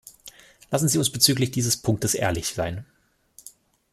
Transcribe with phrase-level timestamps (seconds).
[0.71, 2.87] Lassen Sie uns bezüglich dieses Punktes ehrlich sein.